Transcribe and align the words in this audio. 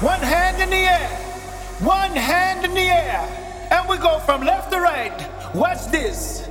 One 0.00 0.20
hand 0.20 0.60
in 0.60 0.68
the 0.68 0.76
air, 0.76 1.08
one 1.80 2.10
hand 2.10 2.66
in 2.66 2.74
the 2.74 2.82
air, 2.82 3.68
and 3.70 3.88
we 3.88 3.96
go 3.96 4.18
from 4.18 4.42
left 4.42 4.70
to 4.72 4.78
right. 4.78 5.54
Watch 5.54 5.86
this. 5.86 6.46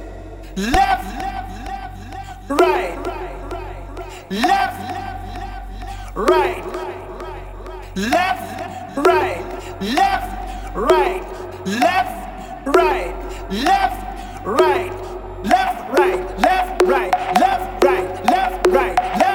Left, 0.55 1.05
right, 2.49 2.97
left, 4.31 4.81
right, 6.15 6.15
left, 6.15 6.15
right, 6.15 6.65
left, 7.95 8.97
right, 8.97 9.45
left, 9.93 10.75
right, 10.75 11.15
left, 11.67 12.25
right, 12.65 13.13
left, 13.53 14.47
right, 14.47 14.93
left, 15.43 15.93
right, 15.93 16.39
left, 16.39 16.81
right, 16.81 17.11
left, 17.39 17.83
right, 17.83 18.25
left, 18.25 18.67
right, 18.67 19.34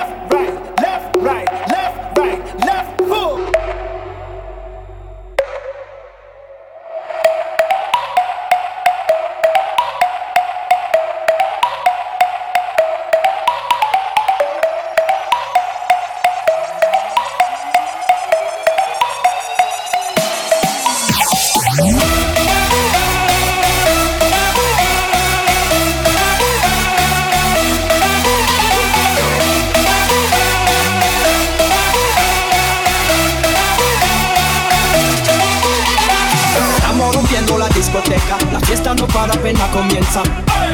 pas 39.20 39.26
la 39.26 39.36
peine 39.36 39.56
à 39.56 39.68
combien 39.72 40.02
ça 40.02 40.22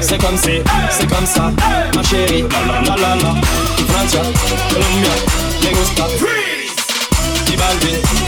C'est 0.01 0.21
comme 0.21 0.37
c'est, 0.37 0.63
c'est 0.91 1.11
la 1.11 1.21
la 2.83 2.97
la 2.97 3.17
la 3.17 3.35
Francia, 3.89 4.21
Colombia, 4.71 5.15
me 5.63 5.71
gusta. 5.75 6.05
Freeze 6.19 6.75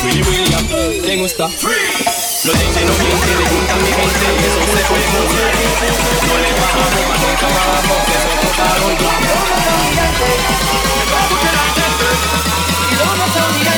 Willy 0.05 0.23
William, 0.23 0.65
me 1.07 1.17
gusta. 1.17 1.49
Freeze 1.49 2.45
Lo 2.45 2.53
los 2.53 2.63
clientes, 2.63 3.27
le 3.27 3.45
mi 3.83 3.93
gente 3.93 4.27
Y 4.39 4.47
eso 4.47 4.61
se 4.67 4.83
No 6.27 6.35
le 6.39 6.49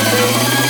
Que 0.00 0.69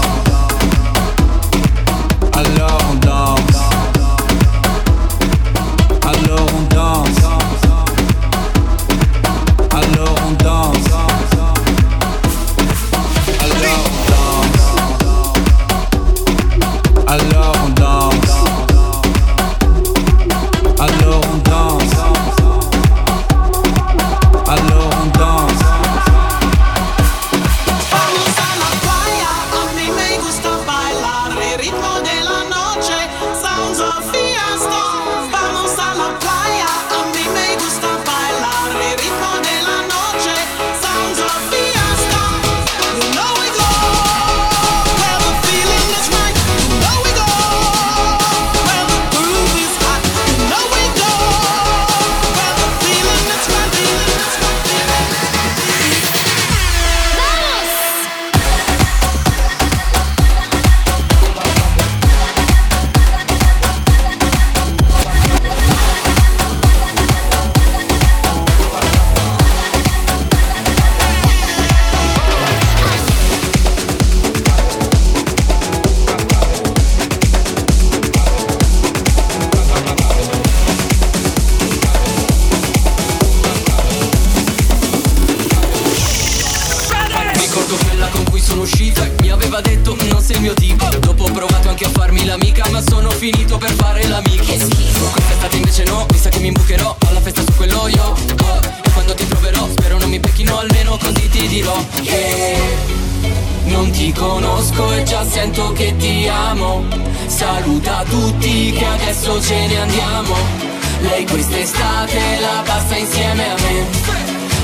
te 112.11 112.39
la 112.41 112.61
passa 112.65 112.97
insieme 112.97 113.43
a 113.51 113.55
me. 113.63 113.85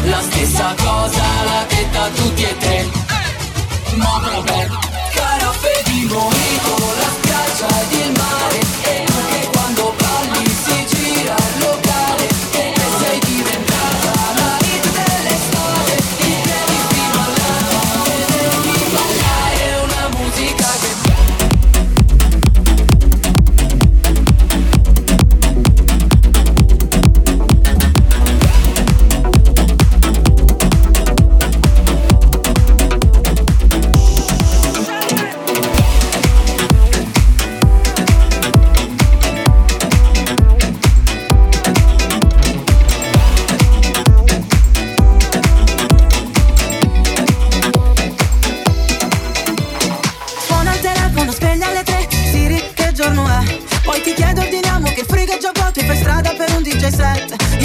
La 0.09 0.21
stessa 0.21 0.75
cosa 0.83 1.23
l'ha 1.45 1.65
detta 1.67 2.03
a 2.03 2.09
tutti 2.09 2.43
e 2.43 2.57
tre. 2.57 2.85
Ma 3.95 4.19
vabbè 4.23 4.67
Carafè 5.15 5.81
di 5.85 6.05
Monico, 6.11 6.75
la 6.99 7.09
spiaggia 7.15 7.81
ed 7.81 7.91
il 7.91 8.11
mare. 8.11 8.86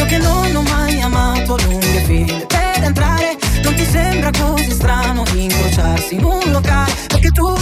io 0.02 0.08
che 0.08 0.18
non 0.18 0.56
ho 0.56 0.62
mai 0.62 1.00
amato 1.00 1.56
lunghe 1.64 2.02
file 2.04 2.46
per 2.46 2.82
entrare 2.82 3.36
non 3.62 3.74
ti 3.74 3.84
sembra 3.84 4.30
così 4.30 4.70
strano 4.72 5.22
incrociarsi 5.32 6.14
in 6.14 6.24
un 6.24 6.40
locale? 6.50 6.92
Perché 7.06 7.30
tu 7.30 7.61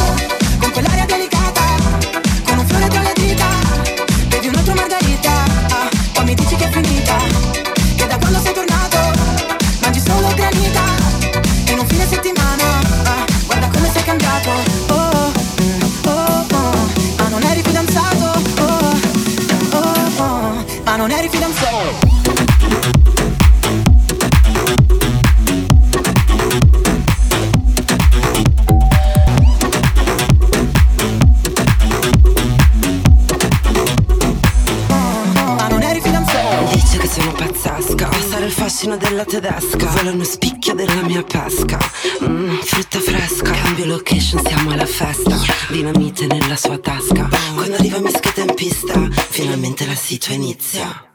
bella 39.21 39.25
tedesca. 39.25 39.87
Vuole 39.87 40.11
uno 40.11 40.25
spicchio 40.25 40.75
della 40.75 41.03
mia 41.03 41.23
pesca. 41.23 41.79
Mm, 42.25 42.59
Frutta 42.61 43.01
fresca. 43.01 43.51
Cambio 43.53 43.87
location, 43.87 44.45
siamo 44.45 44.71
alla 44.71 44.87
festa. 44.87 45.37
Dinamite 45.69 46.27
nella 46.27 46.57
sua 46.57 46.79
tasca. 46.79 47.29
Quando 47.55 47.75
arriva 47.75 48.01
mi 48.01 48.11
schietta 48.11 48.43
in 48.43 48.55
pista 48.55 49.09
Finalmente 49.11 49.87
la 49.87 49.95
situa 49.95 50.35
inizia. 50.35 51.10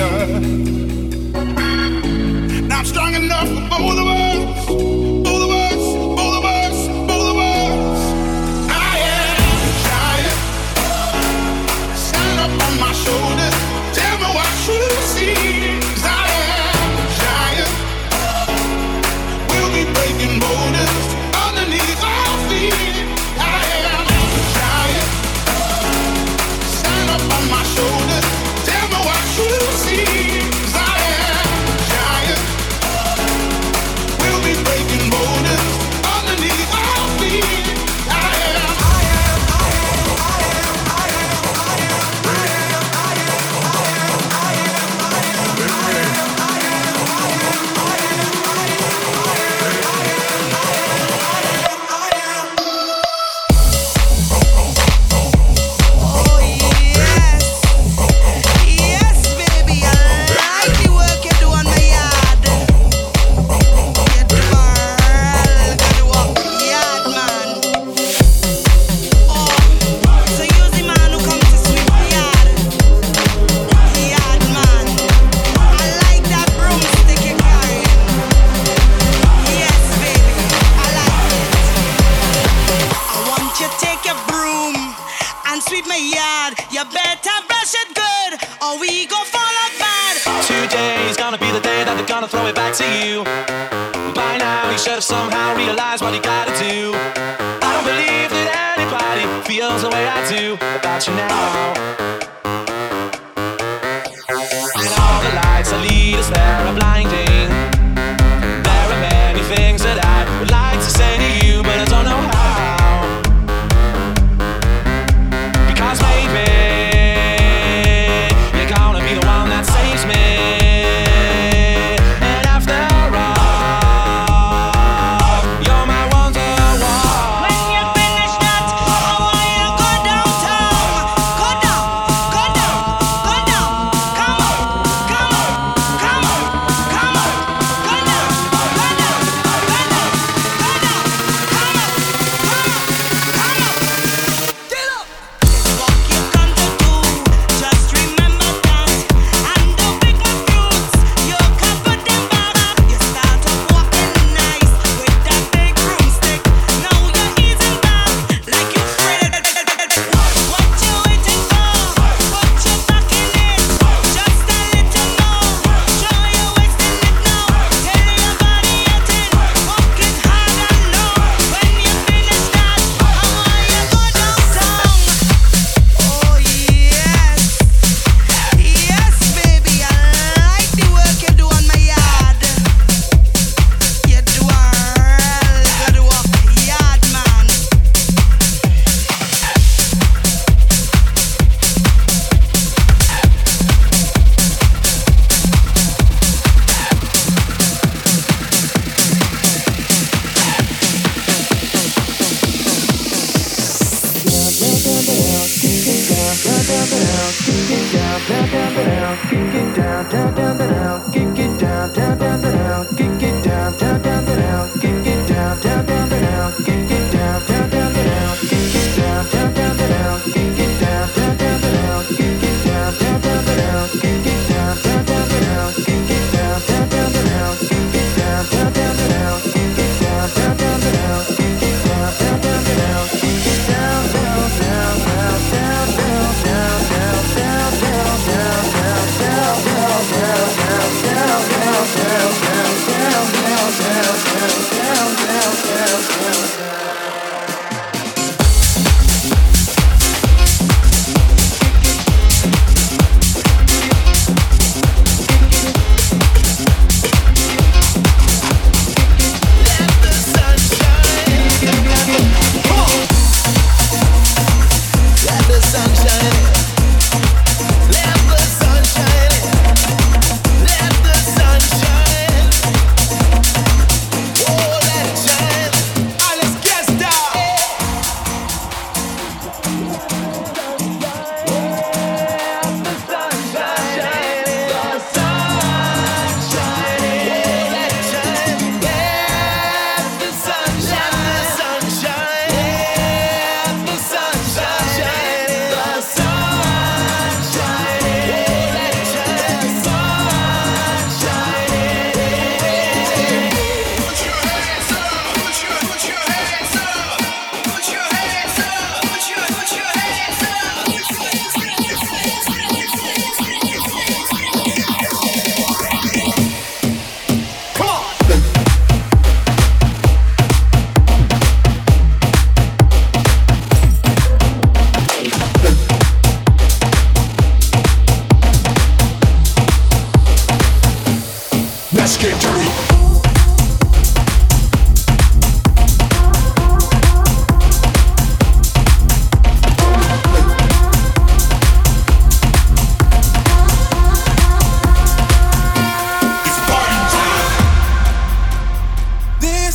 Now 0.00 0.06
I'm 2.78 2.86
strong 2.86 3.14
enough 3.14 3.48
for 3.48 3.68
both 3.68 3.98
of 3.98 4.06
us. 4.06 4.29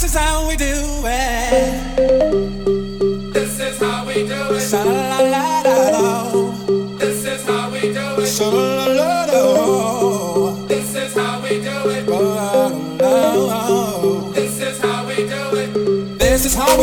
Is 0.06 0.14
how 0.14 0.48
we 0.48 0.56
do 0.56 1.02
it. 1.06 1.96
This 3.34 3.60
is 3.60 3.80
how 3.80 4.06
we 4.06 4.14
do 4.28 4.54
it. 4.54 4.70
Sha 4.70 5.55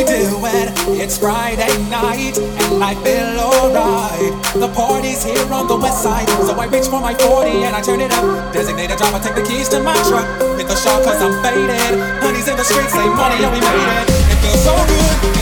we 0.02 0.08
do 0.08 0.46
it. 0.46 1.00
It's 1.00 1.18
Friday 1.18 1.70
night 1.88 2.38
and 2.38 2.82
I 2.82 2.94
feel 3.02 3.38
alright. 3.38 4.32
The 4.54 4.68
party's 4.74 5.22
here 5.22 5.52
on 5.52 5.66
the 5.68 5.76
west 5.76 6.02
side, 6.02 6.28
so 6.28 6.58
I 6.58 6.66
reach 6.66 6.86
for 6.86 7.00
my 7.00 7.14
40 7.14 7.64
and 7.64 7.76
I 7.76 7.80
turn 7.80 8.00
it 8.00 8.12
up. 8.12 8.52
Designated 8.52 8.98
driver, 8.98 9.20
take 9.22 9.34
the 9.34 9.42
keys 9.42 9.68
to 9.70 9.82
my 9.82 9.94
truck. 10.08 10.26
Hit 10.58 10.66
the 10.66 10.76
shop 10.76 11.04
cause 11.04 11.22
I'm 11.22 11.42
faded. 11.42 11.98
Honey's 12.22 12.48
in 12.48 12.56
the 12.56 12.64
streets, 12.64 12.92
say 12.92 13.06
money, 13.06 13.40
yeah, 13.40 13.52
we 13.52 13.60
made 13.60 14.02
it. 14.02 14.08
It 14.32 14.38
feels 14.42 14.64
so 14.64 14.74
good 14.86 15.41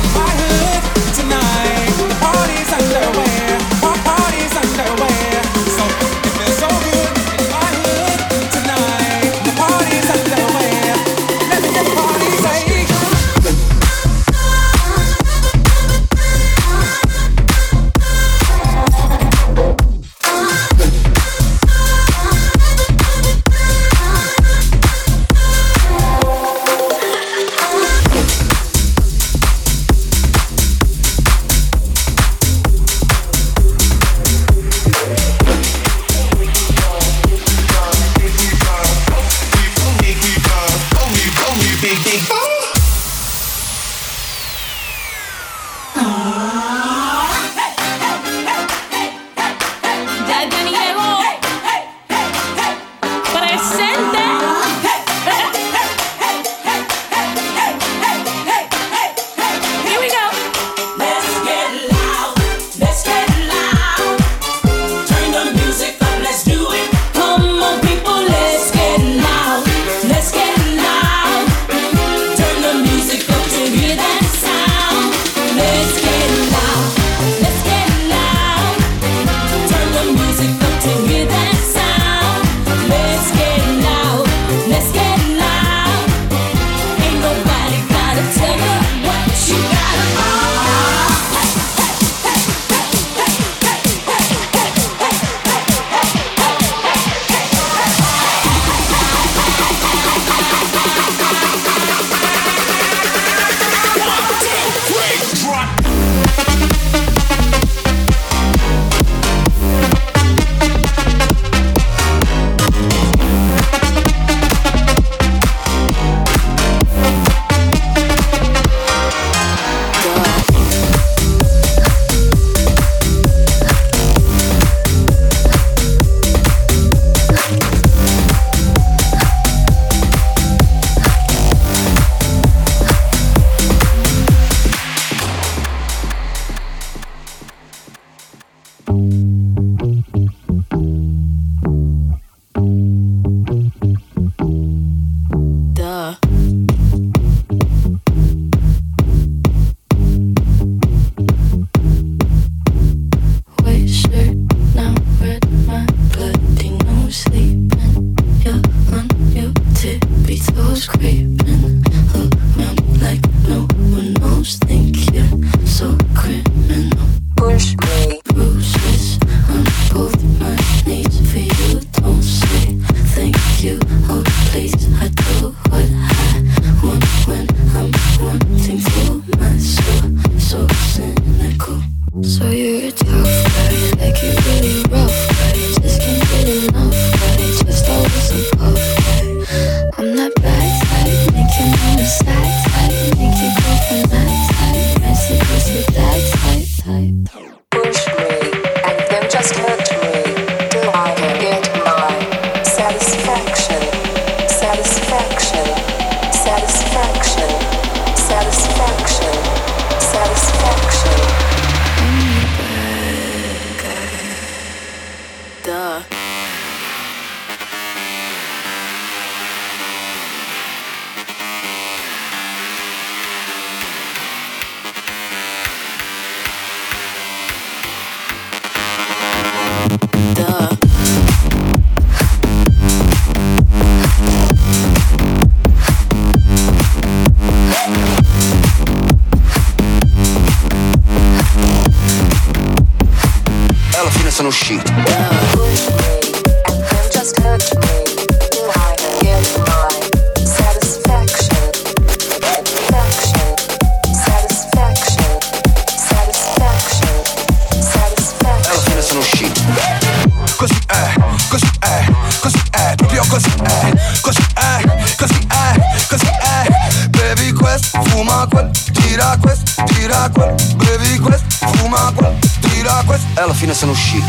Quel, 270.29 270.55
bevi 270.77 271.19
quel, 271.19 271.41
fuma 271.77 272.13
quel, 272.15 272.37
tira 272.61 273.03
quel. 273.07 273.19
E 273.35 273.41
alla 273.41 273.55
fine 273.55 273.73
sono 273.73 273.93
uscito 273.93 274.27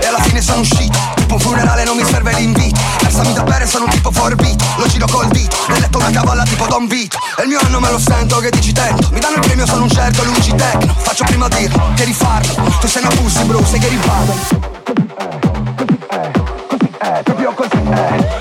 E 0.00 0.06
alla 0.06 0.20
fine 0.20 0.40
sono 0.40 0.60
uscito 0.60 0.98
Tipo 1.16 1.34
un 1.34 1.40
funerale 1.40 1.84
non 1.84 1.96
mi 1.96 2.04
serve 2.04 2.32
l'invito. 2.34 2.80
Versami 3.02 3.32
da 3.32 3.42
bere 3.42 3.66
sono 3.66 3.84
un 3.84 3.90
tipo 3.90 4.10
forbito. 4.10 4.64
Lo 4.76 4.86
giro 4.86 5.06
col 5.10 5.28
dito. 5.28 5.56
Nel 5.68 5.80
letto 5.80 5.98
una 5.98 6.10
cavalla 6.10 6.44
tipo 6.44 6.66
Don 6.66 6.86
Vito. 6.86 7.18
E 7.38 7.42
il 7.42 7.48
mio 7.48 7.58
anno 7.60 7.80
me 7.80 7.90
lo 7.90 7.98
sento 7.98 8.38
che 8.38 8.50
dici 8.50 8.72
tento 8.72 9.08
Mi 9.12 9.20
danno 9.20 9.36
il 9.36 9.40
premio 9.40 9.66
sono 9.66 9.82
un 9.82 9.90
certo 9.90 10.24
luci 10.24 10.54
tecno. 10.54 10.94
Faccio 10.98 11.24
prima 11.24 11.48
dirlo 11.48 11.92
che 11.94 12.04
rifarlo 12.04 12.54
Tu 12.80 12.86
sei 12.86 13.02
una 13.02 13.14
pussy 13.14 13.44
bro 13.44 13.64
sei 13.64 13.80
che 13.80 13.88
riparlo 13.88 14.34
Così 15.68 15.96
è, 16.08 16.32
così 16.68 16.88
è, 16.98 17.28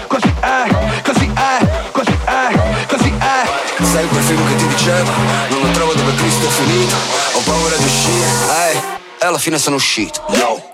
così 0.08 0.34
è 0.40 0.84
Così 1.04 1.04
così 1.04 1.32
è, 1.34 1.92
così 1.92 2.18
è, 2.26 2.86
così 2.88 3.14
è. 3.18 3.86
Sei 3.92 4.08
quel 4.08 4.24
film 4.24 4.48
che 4.48 4.56
ti 4.56 4.68
diceva 4.68 5.12
Non 5.50 5.60
lo 5.62 5.72
trovo 5.72 5.93
definì 6.44 6.88
Ho 7.34 7.40
paura 7.46 7.76
di 7.78 7.84
uscire, 7.86 8.72
eh, 8.72 8.82
e 9.20 9.26
alla 9.26 9.38
fine 9.38 9.58
sono 9.58 9.78
uscito 9.78 10.22
Yo. 10.30 10.72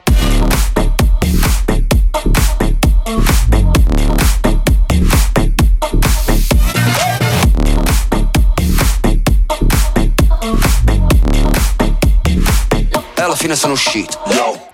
E 13.16 13.22
alla 13.22 13.36
fine 13.36 13.56
sono 13.56 13.74
uscito 13.74 14.20
Yo. 14.26 14.69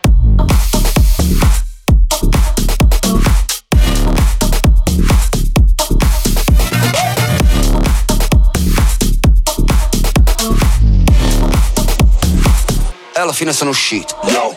fine 13.35 13.53
sono 13.53 13.69
uscito. 13.71 14.15
Yo. 14.27 14.54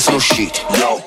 there's 0.00 0.12
no 0.14 0.18
sheet. 0.18 0.64
yo. 0.78 0.99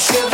Russia. 0.00 0.29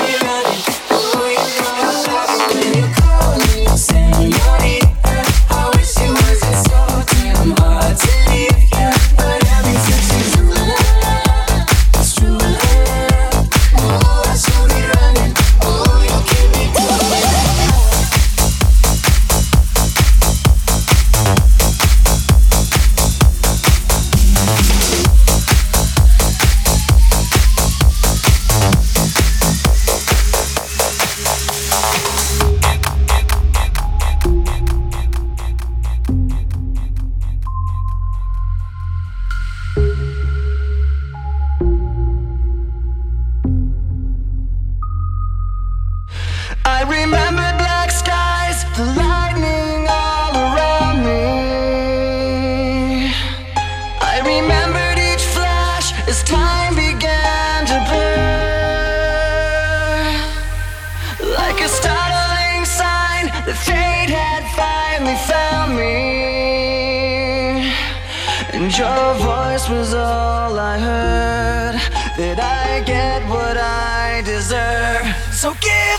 Your 68.74 69.14
voice 69.14 69.68
was 69.68 69.94
all 69.94 70.58
I 70.58 70.76
heard. 70.76 71.80
Did 72.16 72.40
I 72.40 72.82
get 72.84 73.22
what 73.28 73.56
I 73.56 74.22
deserve? 74.24 75.06
So 75.32 75.54
give. 75.60 75.95